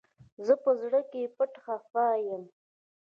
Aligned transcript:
زه 0.45 0.53
په 0.63 0.71
زړه 0.81 1.01
کي 1.11 1.21
پټ 1.37 1.51
خپه 1.65 2.05
يم 2.27 2.43